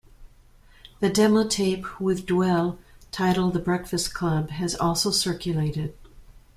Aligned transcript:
A 0.99 1.09
demo 1.11 1.47
tape 1.47 1.99
with 2.01 2.25
Dwele 2.25 2.79
titled 3.11 3.53
"The 3.53 3.59
Breakfast 3.59 4.15
Club" 4.15 4.49
has 4.49 4.73
also 4.73 5.11
circulated. 5.11 5.93